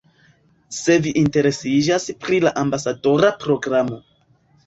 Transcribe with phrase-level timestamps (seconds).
[0.75, 4.01] Se vi interesiĝas pri la ambasadora programo